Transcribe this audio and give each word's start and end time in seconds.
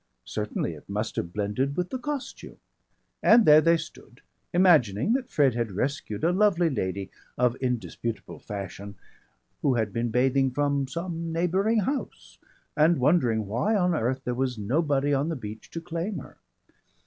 Certainly 0.25 0.73
it 0.73 0.89
must 0.89 1.15
have 1.17 1.31
blended 1.31 1.77
with 1.77 1.91
the 1.91 1.99
costume. 1.99 2.57
And 3.21 3.45
there 3.45 3.61
they 3.61 3.77
stood, 3.77 4.21
imagining 4.51 5.13
that 5.13 5.29
Fred 5.29 5.53
had 5.53 5.73
rescued 5.73 6.23
a 6.23 6.31
lovely 6.31 6.71
lady 6.71 7.11
of 7.37 7.55
indisputable 7.57 8.39
fashion, 8.39 8.95
who 9.61 9.75
had 9.75 9.93
been 9.93 10.09
bathing 10.09 10.49
from 10.49 10.87
some 10.87 11.31
neighbouring 11.31 11.81
house, 11.81 12.39
and 12.75 12.97
wondering 12.97 13.45
why 13.45 13.75
on 13.75 13.93
earth 13.93 14.23
there 14.23 14.33
was 14.33 14.57
nobody 14.57 15.13
on 15.13 15.29
the 15.29 15.35
beach 15.35 15.69
to 15.69 15.79
claim 15.79 16.17
her. 16.17 16.37